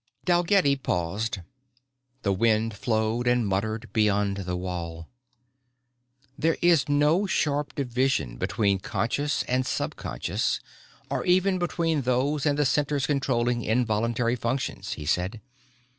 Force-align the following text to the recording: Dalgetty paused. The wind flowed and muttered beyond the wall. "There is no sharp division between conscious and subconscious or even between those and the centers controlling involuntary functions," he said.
Dalgetty 0.25 0.77
paused. 0.77 1.41
The 2.23 2.33
wind 2.33 2.73
flowed 2.73 3.27
and 3.27 3.47
muttered 3.47 3.87
beyond 3.93 4.37
the 4.37 4.55
wall. 4.55 5.07
"There 6.35 6.57
is 6.59 6.89
no 6.89 7.27
sharp 7.27 7.75
division 7.75 8.37
between 8.37 8.79
conscious 8.79 9.43
and 9.43 9.63
subconscious 9.63 10.59
or 11.11 11.23
even 11.25 11.59
between 11.59 12.01
those 12.01 12.47
and 12.47 12.57
the 12.57 12.65
centers 12.65 13.05
controlling 13.05 13.61
involuntary 13.63 14.35
functions," 14.35 14.93
he 14.93 15.05
said. 15.05 15.39